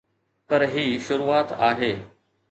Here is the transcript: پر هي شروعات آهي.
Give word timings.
پر 0.47 0.61
هي 0.73 0.85
شروعات 1.05 1.49
آهي. 1.69 1.93